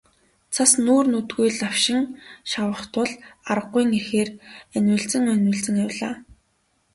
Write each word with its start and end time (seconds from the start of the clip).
Цас 0.53 0.71
нүүр 0.85 1.05
нүдгүй 1.11 1.49
лавшин 1.61 2.01
шавах 2.51 2.81
тул 2.93 3.11
аргагүйн 3.51 3.89
эрхээр 3.99 4.29
анивалзан 4.77 5.25
онилзон 5.35 5.75
явлаа. 5.85 6.13